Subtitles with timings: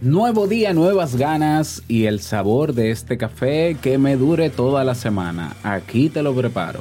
[0.00, 4.94] Nuevo día, nuevas ganas y el sabor de este café que me dure toda la
[4.94, 5.56] semana.
[5.64, 6.78] Aquí te lo preparo.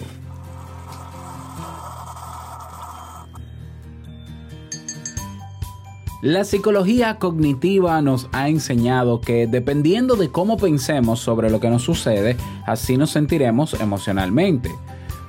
[6.22, 11.82] La psicología cognitiva nos ha enseñado que dependiendo de cómo pensemos sobre lo que nos
[11.82, 12.38] sucede,
[12.68, 14.70] así nos sentiremos emocionalmente.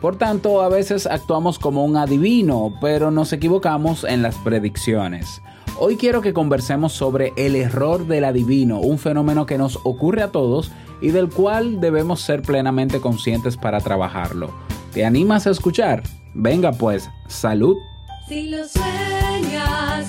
[0.02, 5.41] Por tanto, a veces actuamos como un adivino, pero nos equivocamos en las predicciones.
[5.81, 10.32] Hoy quiero que conversemos sobre el error del adivino, un fenómeno que nos ocurre a
[10.32, 14.50] todos y del cual debemos ser plenamente conscientes para trabajarlo.
[14.93, 16.03] ¿Te animas a escuchar?
[16.35, 17.77] Venga pues, salud.
[18.29, 20.09] Si lo sueñas,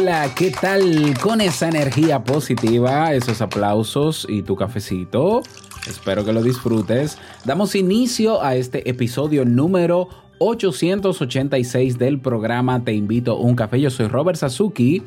[0.00, 1.18] Hola, ¿qué tal?
[1.20, 5.42] Con esa energía positiva, esos aplausos y tu cafecito.
[5.88, 7.18] Espero que lo disfrutes.
[7.44, 13.80] Damos inicio a este episodio número 886 del programa Te invito a un café.
[13.80, 15.02] Yo soy Robert Sasuki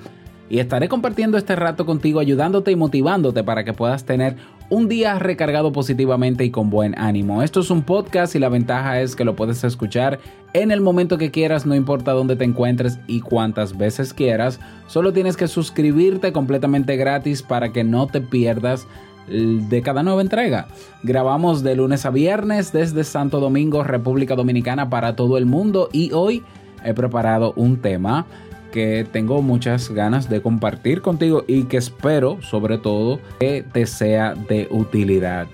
[0.50, 4.36] y estaré compartiendo este rato contigo, ayudándote y motivándote para que puedas tener
[4.72, 7.44] un día recargado positivamente y con buen ánimo.
[7.44, 10.20] Esto es un podcast y la ventaja es que lo puedes escuchar
[10.54, 14.62] en el momento que quieras, no importa dónde te encuentres y cuántas veces quieras.
[14.88, 18.88] Solo tienes que suscribirte completamente gratis para que no te pierdas
[19.28, 20.70] de cada nueva entrega.
[21.04, 26.14] Grabamos de lunes a viernes desde Santo Domingo, República Dominicana para todo el mundo y
[26.14, 26.44] hoy
[26.86, 28.26] he preparado un tema
[28.72, 34.34] que tengo muchas ganas de compartir contigo y que espero sobre todo que te sea
[34.34, 35.48] de utilidad.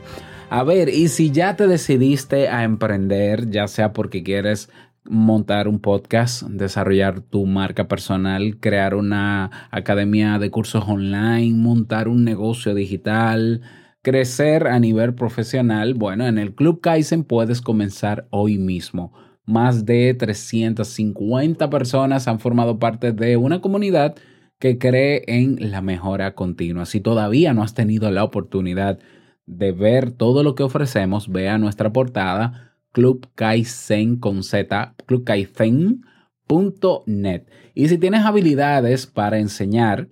[0.49, 4.69] A ver, y si ya te decidiste a emprender, ya sea porque quieres
[5.09, 12.23] montar un podcast, desarrollar tu marca personal, crear una academia de cursos online, montar un
[12.23, 13.61] negocio digital,
[14.01, 19.11] crecer a nivel profesional, bueno, en el Club Kaizen puedes comenzar hoy mismo.
[19.47, 24.15] Más de 350 personas han formado parte de una comunidad
[24.59, 26.85] que cree en la mejora continua.
[26.85, 28.99] Si todavía no has tenido la oportunidad
[29.45, 37.43] de ver todo lo que ofrecemos, ve a nuestra portada Club Kaizen con Z, clubkaizen.net.
[37.73, 40.09] Y si tienes habilidades para enseñar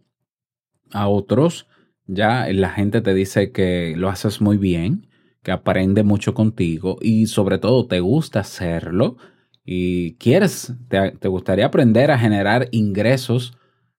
[0.92, 1.68] a otros,
[2.08, 5.08] ya la gente te dice que lo haces muy bien,
[5.46, 9.18] que aprende mucho contigo y sobre todo te gusta hacerlo
[9.64, 13.56] y quieres, te, te gustaría aprender a generar ingresos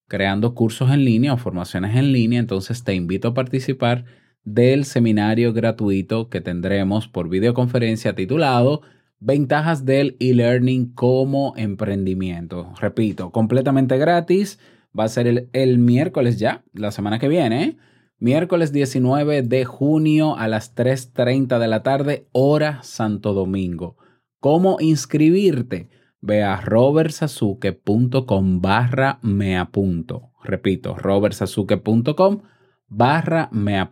[0.09, 4.05] creando cursos en línea o formaciones en línea, entonces te invito a participar
[4.43, 8.83] del seminario gratuito que tendremos por videoconferencia titulado
[9.21, 12.75] Ventajas del e-learning como emprendimiento.
[12.81, 14.59] Repito, completamente gratis.
[14.99, 17.79] Va a ser el, el miércoles ya, la semana que viene.
[18.19, 23.99] Miércoles 19 de junio a las 3.30 de la tarde, hora Santo Domingo.
[24.41, 25.91] ¿Cómo inscribirte?
[26.23, 30.31] Ve a robertsasuke.com barra me apunto.
[30.43, 32.41] Repito, robertsasuke.com
[32.89, 33.87] barra me.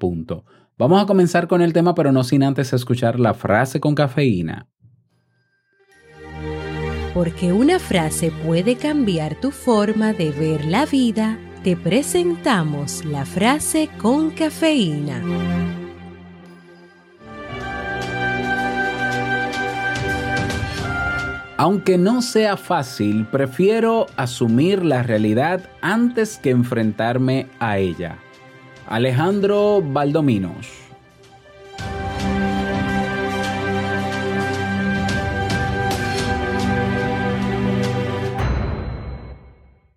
[0.79, 4.69] Vamos a comenzar con el tema, pero no sin antes escuchar la frase con cafeína.
[7.13, 13.89] Porque una frase puede cambiar tu forma de ver la vida, te presentamos la frase
[13.97, 15.23] con cafeína.
[21.57, 28.19] Aunque no sea fácil, prefiero asumir la realidad antes que enfrentarme a ella.
[28.87, 30.84] Alejandro Valdominos.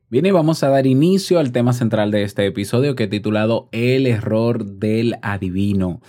[0.09, 3.67] Bien, y vamos a dar inicio al tema central de este episodio que he titulado
[3.73, 5.99] El error del adivino.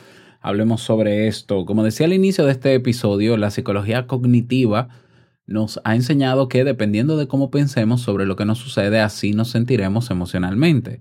[0.41, 1.67] Hablemos sobre esto.
[1.67, 4.89] Como decía al inicio de este episodio, la psicología cognitiva
[5.47, 9.51] nos ha enseñado que dependiendo de cómo pensemos sobre lo que nos sucede, así nos
[9.51, 11.01] sentiremos emocionalmente.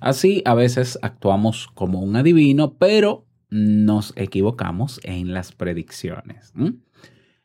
[0.00, 6.52] Así, a veces actuamos como un adivino, pero nos equivocamos en las predicciones.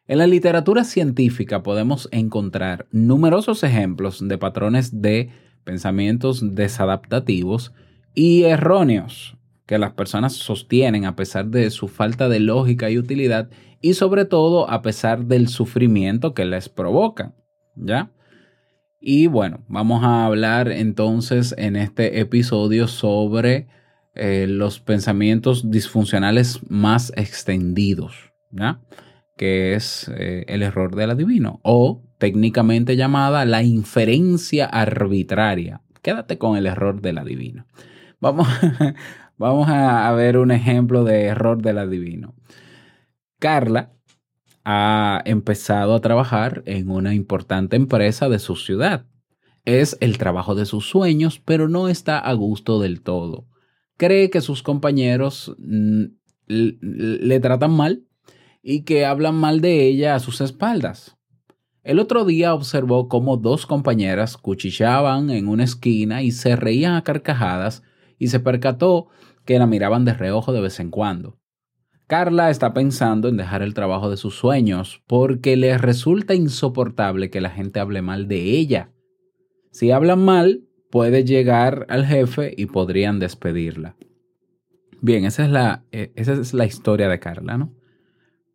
[0.09, 5.31] En la literatura científica podemos encontrar numerosos ejemplos de patrones de
[5.65, 7.73] pensamientos desadaptativos
[8.13, 13.49] y erróneos que las personas sostienen a pesar de su falta de lógica y utilidad
[13.81, 17.35] y sobre todo a pesar del sufrimiento que les provocan,
[17.75, 18.09] ¿ya?
[19.01, 23.67] Y bueno, vamos a hablar entonces en este episodio sobre
[24.15, 28.79] eh, los pensamientos disfuncionales más extendidos, ¿ya?
[29.37, 35.81] Que es eh, el error del adivino o técnicamente llamada la inferencia arbitraria.
[36.01, 37.65] Quédate con el error del adivino.
[38.19, 38.47] Vamos,
[39.37, 42.33] vamos a, ver un ejemplo de error del adivino.
[43.39, 43.93] Carla
[44.65, 49.05] ha empezado a trabajar en una importante empresa de su ciudad.
[49.63, 53.45] Es el trabajo de sus sueños, pero no está a gusto del todo.
[53.97, 56.05] Cree que sus compañeros mm,
[56.47, 58.06] le tratan mal
[58.69, 61.15] y que hablan mal de ella a sus espaldas.
[61.83, 67.03] El otro día observó cómo dos compañeras cuchicheaban en una esquina y se reían a
[67.05, 67.81] carcajadas
[68.19, 69.07] y se percató
[69.45, 71.39] que la miraban de reojo de vez en cuando.
[72.07, 77.39] Carla está pensando en dejar el trabajo de sus sueños porque le resulta insoportable que
[77.39, 78.91] la gente hable mal de ella.
[79.71, 83.95] Si hablan mal, puede llegar al jefe y podrían despedirla.
[84.99, 87.76] Bien, esa es la, eh, esa es la historia de Carla, ¿no?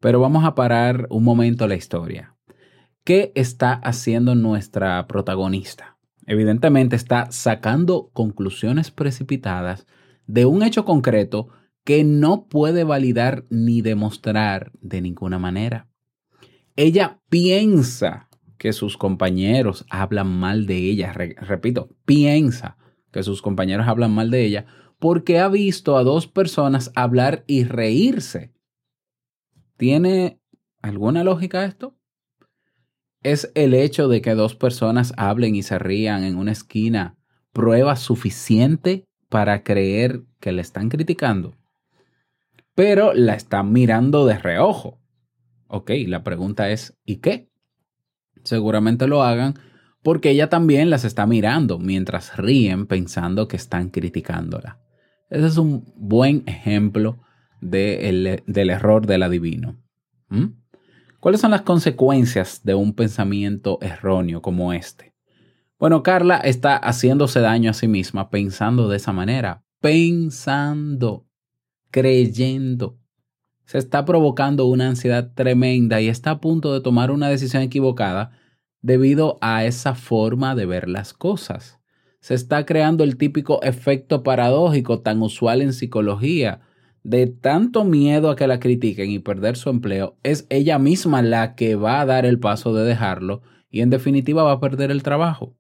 [0.02, 2.34] Pero vamos a parar un momento la historia.
[3.04, 5.96] ¿Qué está haciendo nuestra protagonista?
[6.26, 9.86] Evidentemente está sacando conclusiones precipitadas
[10.26, 11.50] de un hecho concreto
[11.84, 15.88] que no puede validar ni demostrar de ninguna manera.
[16.74, 18.28] Ella piensa
[18.58, 21.12] que sus compañeros hablan mal de ella.
[21.12, 22.76] Re- repito, piensa
[23.12, 24.66] que sus compañeros hablan mal de ella
[24.98, 28.52] porque ha visto a dos personas hablar y reírse.
[29.82, 30.40] ¿Tiene
[30.80, 31.98] alguna lógica esto?
[33.20, 37.18] ¿Es el hecho de que dos personas hablen y se rían en una esquina
[37.52, 41.56] prueba suficiente para creer que le están criticando?
[42.76, 45.00] Pero la están mirando de reojo.
[45.66, 47.50] Ok, la pregunta es, ¿y qué?
[48.44, 49.54] Seguramente lo hagan
[50.04, 54.80] porque ella también las está mirando mientras ríen pensando que están criticándola.
[55.28, 57.20] Ese es un buen ejemplo
[57.62, 59.78] de el- del error del adivino.
[60.28, 60.46] ¿Mm?
[61.20, 65.14] ¿Cuáles son las consecuencias de un pensamiento erróneo como este?
[65.78, 71.26] Bueno, Carla está haciéndose daño a sí misma pensando de esa manera, pensando,
[71.90, 72.98] creyendo.
[73.64, 78.32] Se está provocando una ansiedad tremenda y está a punto de tomar una decisión equivocada
[78.80, 81.78] debido a esa forma de ver las cosas.
[82.20, 86.60] Se está creando el típico efecto paradójico tan usual en psicología
[87.04, 91.54] de tanto miedo a que la critiquen y perder su empleo, es ella misma la
[91.54, 95.02] que va a dar el paso de dejarlo y en definitiva va a perder el
[95.02, 95.56] trabajo.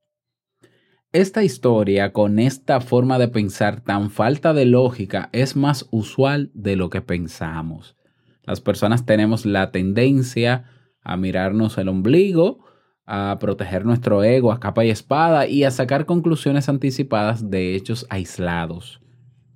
[1.12, 6.76] Esta historia con esta forma de pensar tan falta de lógica es más usual de
[6.76, 7.96] lo que pensamos.
[8.44, 10.64] Las personas tenemos la tendencia
[11.02, 12.64] a mirarnos el ombligo,
[13.04, 18.06] a proteger nuestro ego a capa y espada y a sacar conclusiones anticipadas de hechos
[18.08, 19.01] aislados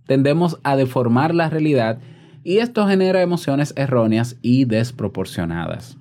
[0.06, 1.98] tendemos a deformar la realidad
[2.42, 5.98] y esto genera emociones erróneas y desproporcionadas.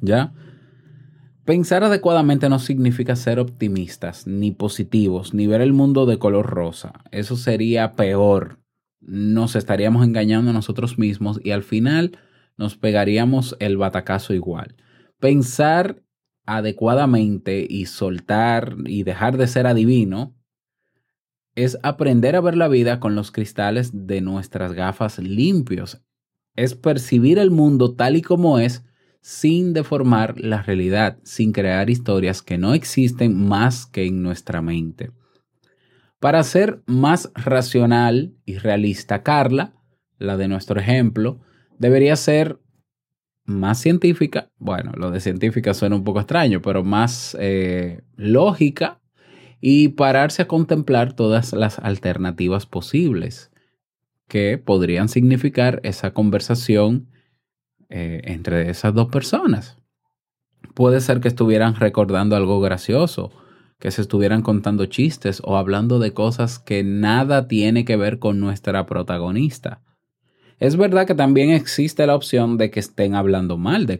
[0.00, 0.32] ¿Ya?
[1.44, 6.92] Pensar adecuadamente no significa ser optimistas, ni positivos, ni ver el mundo de color rosa.
[7.10, 8.60] Eso sería peor.
[9.00, 12.16] Nos estaríamos engañando a nosotros mismos y al final
[12.56, 14.76] nos pegaríamos el batacazo igual.
[15.18, 16.02] Pensar
[16.46, 20.34] adecuadamente y soltar y dejar de ser adivino
[21.54, 26.00] es aprender a ver la vida con los cristales de nuestras gafas limpios.
[26.56, 28.84] Es percibir el mundo tal y como es
[29.20, 35.12] sin deformar la realidad, sin crear historias que no existen más que en nuestra mente.
[36.20, 39.74] Para ser más racional y realista, Carla,
[40.18, 41.40] la de nuestro ejemplo,
[41.78, 42.58] debería ser
[43.44, 44.50] más científica.
[44.58, 49.00] Bueno, lo de científica suena un poco extraño, pero más eh, lógica
[49.66, 53.50] y pararse a contemplar todas las alternativas posibles
[54.28, 57.08] que podrían significar esa conversación
[57.88, 59.78] eh, entre esas dos personas.
[60.74, 63.32] Puede ser que estuvieran recordando algo gracioso,
[63.78, 68.40] que se estuvieran contando chistes o hablando de cosas que nada tiene que ver con
[68.40, 69.80] nuestra protagonista.
[70.58, 73.98] Es verdad que también existe la opción de que estén hablando mal de,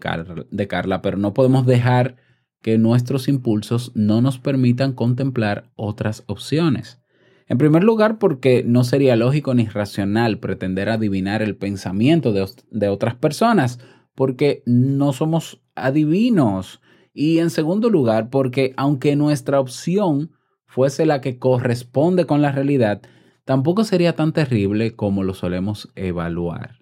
[0.50, 2.16] de Carla, pero no podemos dejar
[2.64, 6.98] que nuestros impulsos no nos permitan contemplar otras opciones.
[7.46, 12.88] En primer lugar, porque no sería lógico ni racional pretender adivinar el pensamiento de, de
[12.88, 13.80] otras personas,
[14.14, 16.80] porque no somos adivinos.
[17.12, 20.30] Y en segundo lugar, porque aunque nuestra opción
[20.64, 23.02] fuese la que corresponde con la realidad,
[23.44, 26.78] tampoco sería tan terrible como lo solemos evaluar.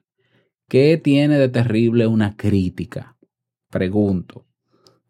[0.68, 3.16] ¿Qué tiene de terrible una crítica?
[3.68, 4.46] Pregunto.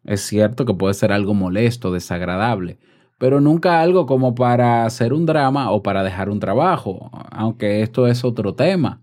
[0.03, 2.79] Es cierto que puede ser algo molesto, desagradable,
[3.17, 8.07] pero nunca algo como para hacer un drama o para dejar un trabajo, aunque esto
[8.07, 9.01] es otro tema,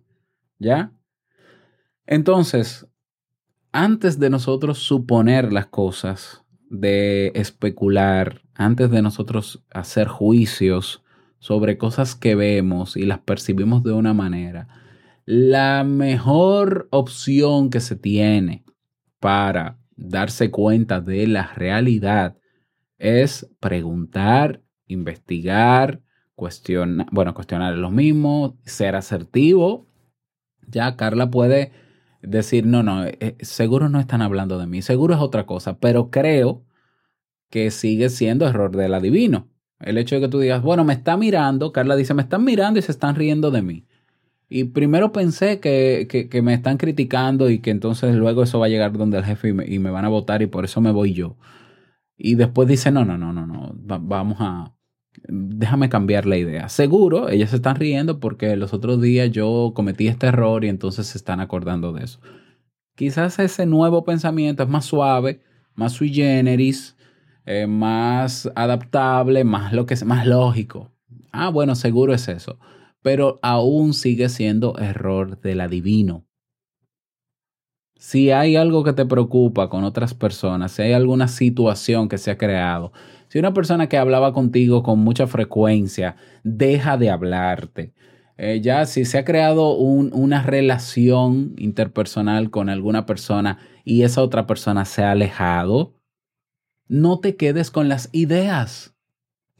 [0.59, 0.93] ¿ya?
[2.07, 2.87] Entonces,
[3.73, 11.03] antes de nosotros suponer las cosas, de especular, antes de nosotros hacer juicios
[11.41, 14.69] sobre cosas que vemos y las percibimos de una manera,
[15.27, 18.65] la mejor opción que se tiene
[19.19, 22.37] para darse cuenta de la realidad
[22.99, 26.01] es preguntar, investigar,
[26.35, 29.87] cuestionar, bueno, cuestionar lo mismo, ser asertivo.
[30.67, 31.73] Ya Carla puede
[32.23, 36.11] decir, no, no, eh, seguro no están hablando de mí, seguro es otra cosa, pero
[36.11, 36.65] creo
[37.51, 39.49] que sigue siendo error del adivino.
[39.81, 42.79] El hecho de que tú digas, bueno, me está mirando, Carla dice, me están mirando
[42.79, 43.87] y se están riendo de mí.
[44.51, 48.67] Y primero pensé que, que, que me están criticando y que entonces luego eso va
[48.67, 50.83] a llegar donde el jefe y me, y me van a votar y por eso
[50.83, 51.39] me voy yo.
[52.17, 54.75] Y después dice, no, no, no, no, no, va- vamos a,
[55.29, 56.69] déjame cambiar la idea.
[56.69, 61.07] Seguro, ellas se están riendo porque los otros días yo cometí este error y entonces
[61.09, 62.21] se están acordando de eso.
[62.97, 65.41] Quizás ese nuevo pensamiento es más suave,
[65.75, 66.97] más sui generis,
[67.47, 70.91] eh, más adaptable, más lo que más lógico.
[71.33, 72.59] Ah, bueno, seguro es eso.
[73.03, 76.27] Pero aún sigue siendo error del adivino.
[77.97, 82.31] Si hay algo que te preocupa con otras personas, si hay alguna situación que se
[82.31, 82.93] ha creado,
[83.29, 87.93] si una persona que hablaba contigo con mucha frecuencia deja de hablarte,
[88.39, 94.23] eh, ya si se ha creado un- una relación interpersonal con alguna persona y esa
[94.23, 95.95] otra persona se ha alejado,
[96.89, 98.95] no te quedes con las ideas.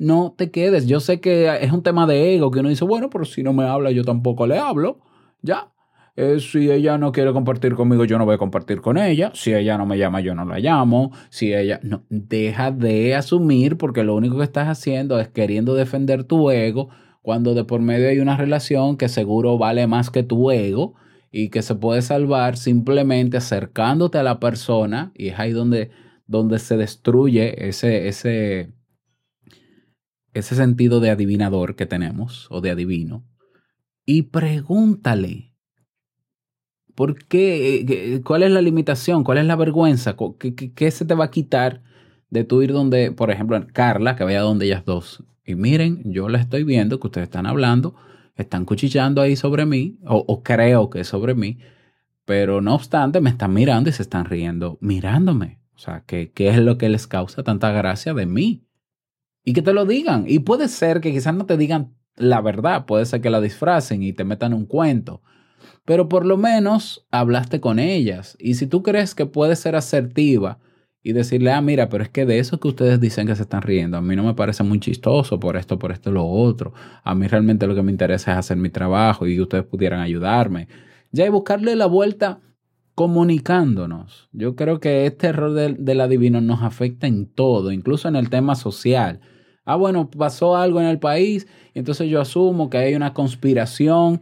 [0.01, 0.87] No te quedes.
[0.87, 3.53] Yo sé que es un tema de ego que uno dice, bueno, pero si no
[3.53, 4.99] me habla, yo tampoco le hablo.
[5.43, 5.73] Ya.
[6.17, 9.31] Eh, si ella no quiere compartir conmigo, yo no voy a compartir con ella.
[9.35, 11.13] Si ella no me llama, yo no la llamo.
[11.29, 16.25] Si ella no, deja de asumir porque lo único que estás haciendo es queriendo defender
[16.25, 16.89] tu ego
[17.21, 20.95] cuando de por medio hay una relación que seguro vale más que tu ego
[21.31, 25.91] y que se puede salvar simplemente acercándote a la persona y es ahí donde,
[26.27, 28.73] donde se destruye ese, ese,
[30.41, 33.25] ese sentido de adivinador que tenemos o de adivino
[34.05, 35.55] y pregúntale.
[36.95, 37.85] ¿Por qué?
[37.87, 39.25] ¿Qué- ¿Cuál es la limitación?
[39.25, 40.17] ¿Cuál es la vergüenza?
[40.39, 41.83] ¿Qué, qué- se te va a quitar
[42.31, 45.25] de tú ir donde, por ejemplo, Carla, que vaya donde ellas dos?
[45.45, 47.95] Y miren, yo la estoy viendo que ustedes están hablando,
[48.37, 51.59] están cuchillando ahí sobre mí, o, o creo que es sobre mí,
[52.25, 55.61] pero no obstante me están mirando y se están riendo mirándome.
[55.75, 58.65] O sea, ¿qué, qué es lo que les causa tanta gracia de mí?
[59.45, 60.25] Y que te lo digan.
[60.27, 64.03] Y puede ser que quizás no te digan la verdad, puede ser que la disfracen
[64.03, 65.23] y te metan un cuento
[65.85, 68.37] pero por lo menos hablaste con ellas.
[68.39, 70.59] Y si tú crees que puedes ser asertiva
[71.03, 73.63] y decirle, ah, mira, pero es que de eso que ustedes dicen que se están
[73.63, 76.73] riendo, a mí no me parece muy chistoso por esto, por esto, lo otro.
[77.03, 80.01] A mí realmente lo que me interesa es hacer mi trabajo y que ustedes pudieran
[80.01, 80.69] ayudarme.
[81.11, 82.41] Ya y buscarle la vuelta
[83.01, 84.29] comunicándonos.
[84.31, 88.55] Yo creo que este error del, adivino nos afecta en todo, incluso en el tema
[88.57, 89.21] social.
[89.65, 94.21] Ah, bueno, pasó algo en el país, entonces yo asumo que hay una conspiración.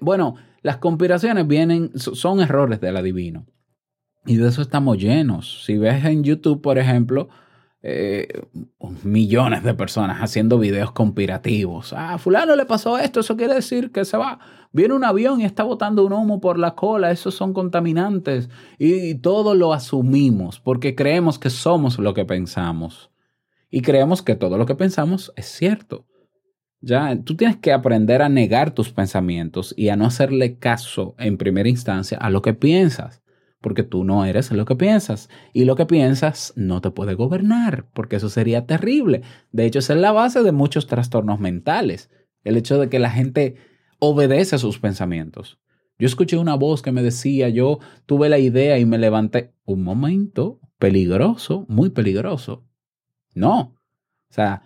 [0.00, 3.46] Bueno, las conspiraciones vienen, so- son errores del adivino.
[4.26, 5.64] Y de eso estamos llenos.
[5.64, 7.30] Si ves en YouTube, por ejemplo,
[7.82, 8.28] eh,
[9.02, 11.92] millones de personas haciendo videos conspirativos.
[11.96, 14.38] Ah, fulano le pasó esto, eso quiere decir que se va.
[14.72, 18.48] Viene un avión y está botando un humo por la cola, esos son contaminantes.
[18.78, 23.10] Y, todo lo asumimos porque creemos que somos lo que pensamos.
[23.68, 26.06] Y creemos que todo lo que pensamos es cierto.
[26.80, 31.36] Ya, tú tienes que aprender a negar tus pensamientos y a no hacerle caso en
[31.36, 33.22] primera instancia a lo que piensas,
[33.60, 37.86] porque tú no eres lo que piensas y lo que piensas no te puede gobernar,
[37.92, 39.22] porque eso sería terrible.
[39.52, 42.08] De hecho, esa es la base de muchos trastornos mentales,
[42.44, 43.56] el hecho de que la gente
[44.00, 45.58] obedece a sus pensamientos.
[45.98, 49.52] Yo escuché una voz que me decía, yo tuve la idea y me levanté.
[49.66, 52.64] Un momento, peligroso, muy peligroso.
[53.34, 53.76] No.
[54.30, 54.62] O sea,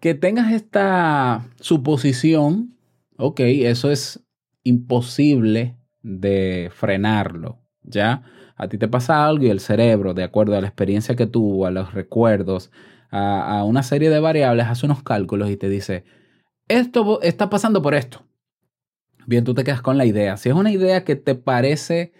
[0.00, 2.76] que tengas esta suposición,
[3.16, 4.22] ok, eso es
[4.62, 8.22] imposible de frenarlo, ¿ya?
[8.56, 11.66] A ti te pasa algo y el cerebro, de acuerdo a la experiencia que tuvo,
[11.66, 12.70] a los recuerdos,
[13.10, 16.04] a, a una serie de variables, hace unos cálculos y te dice,
[16.68, 18.26] esto está pasando por esto.
[19.26, 20.36] Bien, tú te quedas con la idea.
[20.36, 22.12] Si es una idea que te parece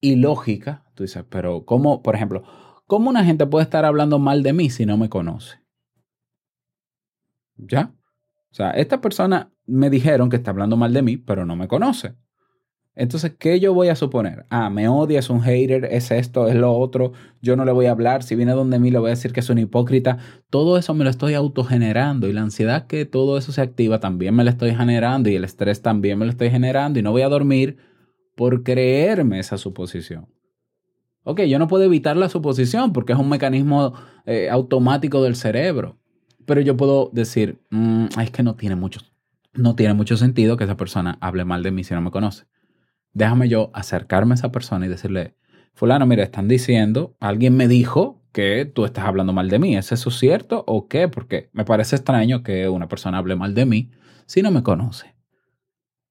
[0.00, 2.44] ilógica, tú dices, pero ¿cómo, por ejemplo,
[2.86, 5.58] cómo una gente puede estar hablando mal de mí si no me conoce?
[7.56, 7.94] ¿Ya?
[8.50, 11.68] O sea, esta persona me dijeron que está hablando mal de mí, pero no me
[11.68, 12.16] conoce.
[12.94, 14.44] Entonces, ¿qué yo voy a suponer?
[14.50, 17.86] Ah, me odia, es un hater, es esto, es lo otro, yo no le voy
[17.86, 20.18] a hablar, si viene donde mí le voy a decir que es un hipócrita.
[20.50, 24.34] Todo eso me lo estoy autogenerando y la ansiedad que todo eso se activa también
[24.34, 27.22] me la estoy generando y el estrés también me lo estoy generando y no voy
[27.22, 27.78] a dormir
[28.36, 30.28] por creerme esa suposición.
[31.24, 33.94] Ok, yo no puedo evitar la suposición porque es un mecanismo
[34.26, 35.98] eh, automático del cerebro,
[36.46, 39.00] pero yo puedo decir, "Mm, es que no tiene mucho,
[39.54, 42.44] no tiene mucho sentido que esa persona hable mal de mí si no me conoce
[43.12, 45.34] déjame yo acercarme a esa persona y decirle,
[45.74, 49.76] fulano, mira, están diciendo, alguien me dijo que tú estás hablando mal de mí.
[49.76, 51.08] ¿Es eso cierto o qué?
[51.08, 53.90] Porque me parece extraño que una persona hable mal de mí
[54.26, 55.14] si no me conoce.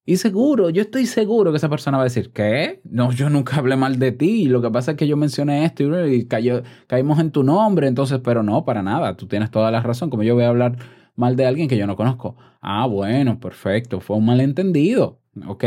[0.03, 2.81] Y seguro, yo estoy seguro que esa persona va a decir, ¿qué?
[2.83, 4.45] No, yo nunca hablé mal de ti.
[4.45, 8.19] Lo que pasa es que yo mencioné esto y cayó, caímos en tu nombre, entonces,
[8.23, 9.15] pero no, para nada.
[9.15, 10.09] Tú tienes toda la razón.
[10.09, 10.75] Como yo voy a hablar
[11.15, 12.35] mal de alguien que yo no conozco.
[12.61, 13.99] Ah, bueno, perfecto.
[13.99, 15.19] Fue un malentendido.
[15.47, 15.65] Ok.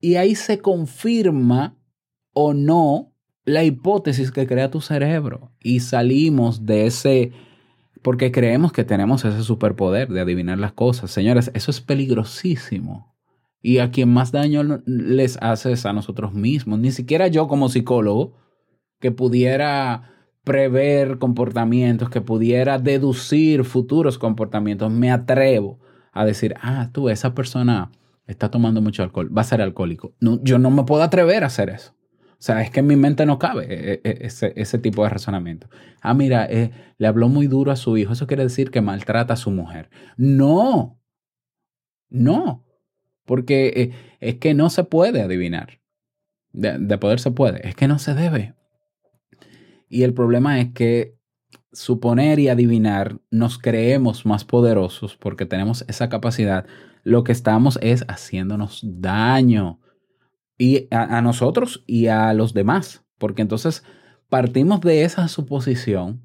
[0.00, 1.76] Y ahí se confirma
[2.32, 3.12] o no
[3.44, 5.52] la hipótesis que crea tu cerebro.
[5.60, 7.32] Y salimos de ese,
[8.02, 11.10] porque creemos que tenemos ese superpoder de adivinar las cosas.
[11.10, 13.16] Señores, eso es peligrosísimo.
[13.60, 16.78] Y a quien más daño les hace es a nosotros mismos.
[16.78, 18.34] Ni siquiera yo como psicólogo,
[19.00, 20.14] que pudiera
[20.44, 25.78] prever comportamientos, que pudiera deducir futuros comportamientos, me atrevo
[26.12, 27.90] a decir, ah, tú, esa persona
[28.28, 30.14] está tomando mucho alcohol, va a ser alcohólico.
[30.20, 31.94] Yo no me puedo atrever a hacer eso.
[32.32, 35.08] O sea, es que en mi mente no cabe eh, eh, ese, ese tipo de
[35.08, 35.68] razonamiento.
[36.00, 38.12] Ah, mira, eh, le habló muy duro a su hijo.
[38.12, 39.90] Eso quiere decir que maltrata a su mujer.
[40.16, 41.00] No,
[42.10, 42.64] no,
[43.24, 45.80] porque eh, es que no se puede adivinar.
[46.52, 48.54] De, de poder se puede, es que no se debe.
[49.88, 51.18] Y el problema es que
[51.72, 56.66] suponer y adivinar nos creemos más poderosos porque tenemos esa capacidad
[57.04, 59.80] lo que estamos es haciéndonos daño.
[60.58, 63.04] Y a, nosotros y a los demás.
[63.18, 63.84] Porque entonces
[64.28, 66.22] partimos de esa suposición,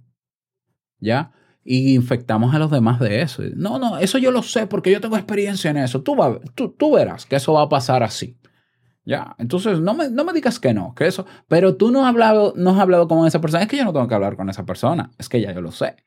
[0.99, 1.31] ¿ya?
[1.63, 3.43] Y infectamos a los demás de eso.
[3.55, 6.01] No, no, eso yo lo sé porque yo tengo experiencia en eso.
[6.01, 8.37] Tú, va, tú, tú verás que eso va a pasar así.
[9.05, 9.35] ¿Ya?
[9.37, 11.25] Entonces, no me, no me digas que no, que eso.
[11.47, 13.63] Pero tú no has, hablado, no has hablado con esa persona.
[13.63, 15.11] Es que yo no tengo que hablar con esa persona.
[15.17, 15.97] Es que ya yo lo sé.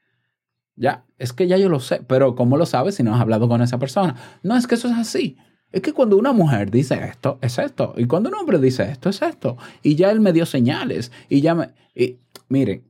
[0.76, 3.48] Ya, es que ya yo lo sé, pero ¿cómo lo sabes si no has hablado
[3.48, 4.14] con esa persona?
[4.42, 5.36] No, es que eso es así.
[5.72, 7.94] Es que cuando una mujer dice esto, es esto.
[7.96, 9.56] Y cuando un hombre dice esto, es esto.
[9.82, 11.12] Y ya él me dio señales.
[11.28, 11.70] Y ya me...
[11.94, 12.84] Y, miren,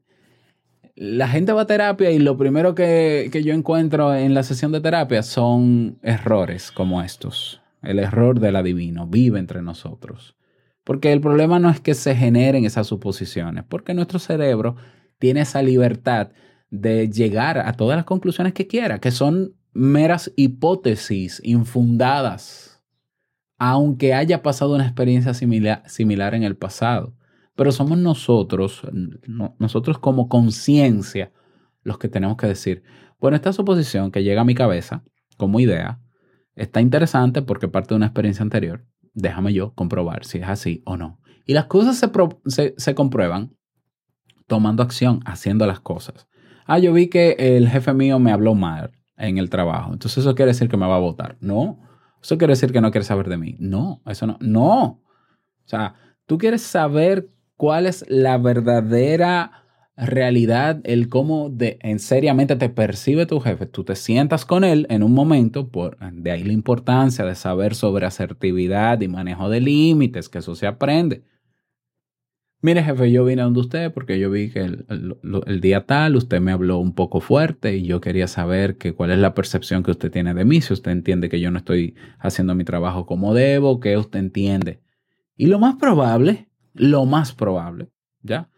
[0.95, 4.73] la gente va a terapia y lo primero que, que yo encuentro en la sesión
[4.73, 7.63] de terapia son errores como estos.
[7.83, 10.37] El error del adivino vive entre nosotros.
[10.85, 14.77] Porque el problema no es que se generen esas suposiciones, porque nuestro cerebro
[15.19, 16.31] tiene esa libertad
[16.81, 22.83] de llegar a todas las conclusiones que quiera, que son meras hipótesis infundadas,
[23.59, 27.15] aunque haya pasado una experiencia similar, similar en el pasado.
[27.55, 28.83] Pero somos nosotros,
[29.59, 31.33] nosotros como conciencia,
[31.83, 32.83] los que tenemos que decir,
[33.19, 35.05] bueno, esta suposición que llega a mi cabeza
[35.39, 36.01] como idea
[36.55, 38.85] está interesante porque parte de una experiencia anterior.
[39.15, 41.19] Déjame yo comprobar si es así o no.
[41.47, 42.11] Y las cosas se,
[42.47, 43.57] se, se comprueban
[44.47, 46.29] tomando acción, haciendo las cosas
[46.67, 50.35] ah, yo vi que el jefe mío me habló mal en el trabajo, entonces eso
[50.35, 51.37] quiere decir que me va a votar.
[51.41, 51.81] No,
[52.23, 53.57] eso quiere decir que no quiere saber de mí.
[53.59, 54.83] No, eso no, no.
[54.85, 55.95] O sea,
[56.27, 59.63] tú quieres saber cuál es la verdadera
[59.97, 63.67] realidad, el cómo en seriamente te percibe tu jefe.
[63.67, 67.75] Tú te sientas con él en un momento, por, de ahí la importancia de saber
[67.75, 71.25] sobre asertividad y manejo de límites, que eso se aprende.
[72.67, 76.41] Mire, jefe, yo vine a donde usted porque yo vi que el, día tal usted
[76.41, 79.93] me habló un poco fuerte y yo quería saber que cuál es la percepción que
[79.93, 83.35] usted tiene de mí, si usted entiende que yo no estoy haciendo mi trabajo como
[83.35, 84.83] debo, que usted entiende.
[85.37, 88.51] Y lo más probable, lo más probable, ¿ya?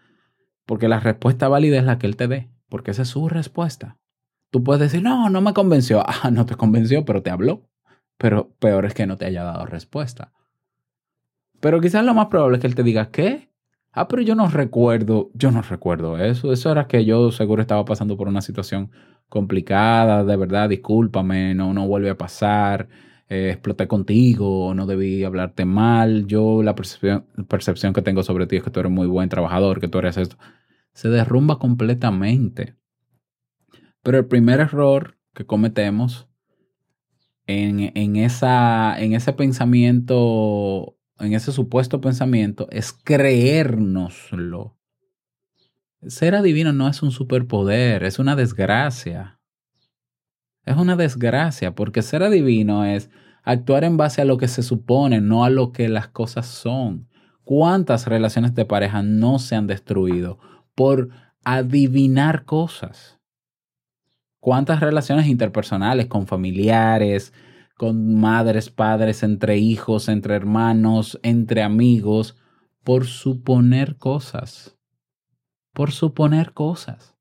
[0.65, 3.99] Porque la respuesta válida es la que él te dé, porque esa es su respuesta.
[4.51, 6.03] Tú puedes decir, no, no me convenció.
[6.23, 7.69] Ah, no te convenció, pero te habló.
[8.17, 10.33] Pero peor es que no te haya dado respuesta.
[11.61, 13.48] Pero quizás lo más probable es que él te diga, ¿qué?
[13.93, 16.53] Ah, pero yo no recuerdo, yo no recuerdo eso.
[16.53, 18.91] Eso era que yo seguro estaba pasando por una situación
[19.29, 22.89] complicada, de verdad, discúlpame, no, no vuelve a pasar,
[23.29, 26.27] eh, exploté contigo, no debí hablarte mal.
[26.27, 29.81] Yo la percepción, percepción que tengo sobre ti es que tú eres muy buen trabajador,
[29.81, 30.37] que tú eres esto.
[30.93, 32.77] Se derrumba completamente.
[34.03, 36.29] Pero el primer error que cometemos
[37.47, 44.77] en, en esa, en ese pensamiento, en ese supuesto pensamiento, es creérnoslo.
[46.07, 49.41] Ser adivino no es un superpoder, es una desgracia.
[50.65, 53.11] Es una desgracia, porque ser adivino es
[53.43, 57.09] actuar en base a lo que se supone, no a lo que las cosas son.
[57.43, 60.39] ¿Cuántas relaciones de pareja no se han destruido
[60.75, 61.09] por
[61.45, 63.19] adivinar cosas?
[64.39, 67.33] ¿Cuántas relaciones interpersonales con familiares,
[67.79, 72.37] con madres, padres, entre hijos, entre hermanos, entre amigos,
[72.83, 74.77] por suponer cosas?
[75.73, 77.15] Por suponer cosas,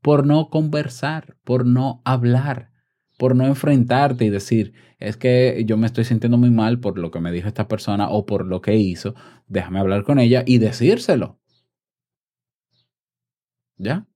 [0.00, 2.70] por no conversar, por no hablar,
[3.18, 7.10] por no enfrentarte y decir, es que yo me estoy sintiendo muy mal por lo
[7.10, 9.16] que me dijo esta persona o por lo que hizo,
[9.48, 11.40] déjame hablar con ella y decírselo.
[13.76, 14.06] ¿Ya?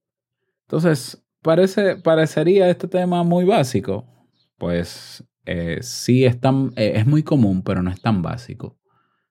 [0.69, 4.07] Entonces, parece, parecería este tema muy básico.
[4.59, 8.77] Pues eh, sí, es, tan, eh, es muy común, pero no es tan básico.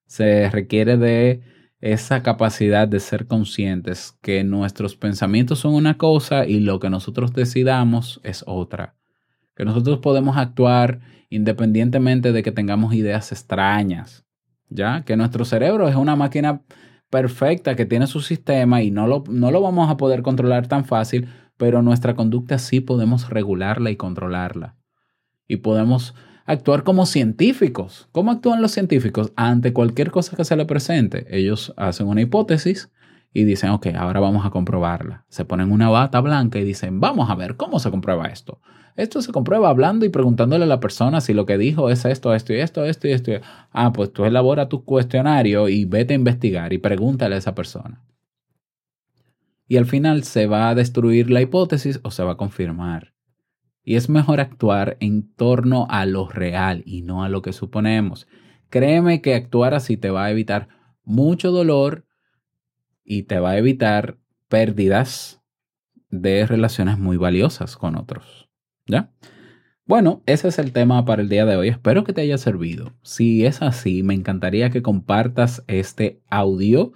[0.06, 1.42] Se requiere de
[1.80, 7.32] esa capacidad de ser conscientes que nuestros pensamientos son una cosa y lo que nosotros
[7.34, 8.96] decidamos es otra.
[9.54, 10.98] Que nosotros podemos actuar
[11.30, 14.26] independientemente de que tengamos ideas extrañas.
[14.70, 15.04] ¿Ya?
[15.04, 16.62] Que nuestro cerebro es una máquina
[17.10, 20.84] perfecta que tiene su sistema y no lo, no lo vamos a poder controlar tan
[20.84, 24.77] fácil, pero nuestra conducta sí podemos regularla y controlarla.
[25.48, 28.08] Y podemos actuar como científicos.
[28.12, 29.32] ¿Cómo actúan los científicos?
[29.34, 32.90] Ante cualquier cosa que se le presente, ellos hacen una hipótesis
[33.34, 35.24] y dicen, ok, ahora vamos a comprobarla.
[35.28, 38.60] Se ponen una bata blanca y dicen, vamos a ver cómo se comprueba esto.
[38.96, 42.34] Esto se comprueba hablando y preguntándole a la persona si lo que dijo es esto,
[42.34, 43.32] esto y esto, esto y esto.
[43.70, 48.02] Ah, pues tú elabora tu cuestionario y vete a investigar y pregúntale a esa persona.
[49.68, 53.12] Y al final se va a destruir la hipótesis o se va a confirmar.
[53.88, 58.28] Y es mejor actuar en torno a lo real y no a lo que suponemos.
[58.68, 60.68] Créeme que actuar así te va a evitar
[61.04, 62.04] mucho dolor
[63.02, 65.40] y te va a evitar pérdidas
[66.10, 68.50] de relaciones muy valiosas con otros.
[68.84, 69.10] ¿Ya?
[69.86, 71.68] Bueno, ese es el tema para el día de hoy.
[71.68, 72.92] Espero que te haya servido.
[73.00, 76.92] Si es así, me encantaría que compartas este audio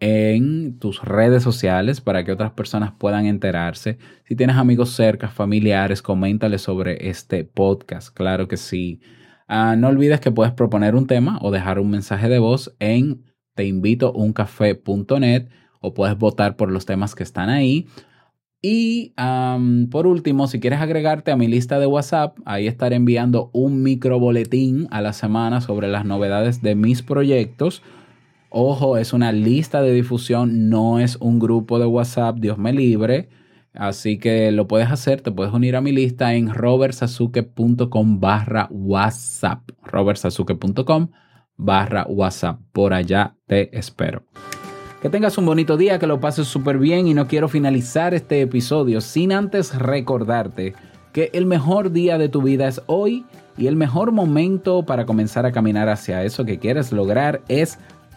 [0.00, 3.98] en tus redes sociales para que otras personas puedan enterarse.
[4.24, 8.14] Si tienes amigos cerca, familiares, coméntales sobre este podcast.
[8.14, 9.00] Claro que sí.
[9.46, 13.24] Ah, no olvides que puedes proponer un tema o dejar un mensaje de voz en
[13.54, 15.48] teinvitouncafé.net
[15.80, 17.86] o puedes votar por los temas que están ahí
[18.62, 19.14] y
[19.90, 24.18] por último, si quieres agregarte a mi lista de WhatsApp, ahí estaré enviando un micro
[24.18, 27.82] boletín a la semana sobre las novedades de mis proyectos.
[28.52, 33.28] Ojo, es una lista de difusión, no es un grupo de WhatsApp, Dios me libre.
[33.72, 39.70] Así que lo puedes hacer, te puedes unir a mi lista en robertsazuke.com barra WhatsApp.
[39.84, 41.10] robertsazuke.com
[41.56, 42.58] barra WhatsApp.
[42.72, 44.24] Por allá te espero.
[45.00, 48.40] Que tengas un bonito día, que lo pases súper bien y no quiero finalizar este
[48.40, 50.74] episodio sin antes recordarte
[51.12, 53.24] que el mejor día de tu vida es hoy
[53.56, 57.78] y el mejor momento para comenzar a caminar hacia eso que quieres lograr es